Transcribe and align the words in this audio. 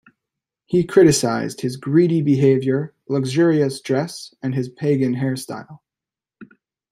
He 0.65 0.83
criticised 0.83 1.61
his 1.61 1.77
greedy 1.77 2.23
behaviour, 2.23 2.95
luxurious 3.07 3.81
dress 3.81 4.33
and 4.41 4.55
his 4.55 4.67
pagan 4.67 5.13
hair 5.13 5.35
style. 5.35 5.83